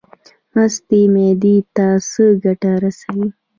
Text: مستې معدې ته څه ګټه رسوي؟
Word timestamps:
مستې 0.53 0.99
معدې 1.13 1.55
ته 1.75 1.87
څه 2.09 2.23
ګټه 2.43 2.71
رسوي؟ 2.83 3.27